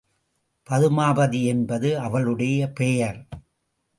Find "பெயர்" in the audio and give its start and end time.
2.71-3.19